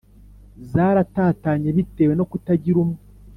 zaratatanye 0.71 1.69
bitewe 1.77 2.13
no 2.15 2.25
kutagira 2.31 2.77
umwe. 2.83 2.99